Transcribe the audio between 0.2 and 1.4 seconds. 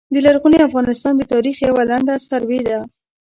لرغوني افغانستان د